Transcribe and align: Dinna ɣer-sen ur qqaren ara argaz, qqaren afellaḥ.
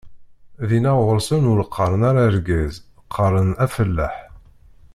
Dinna 0.67 0.91
ɣer-sen 1.05 1.49
ur 1.51 1.59
qqaren 1.67 2.01
ara 2.09 2.21
argaz, 2.27 2.75
qqaren 3.05 3.49
afellaḥ. 3.65 4.15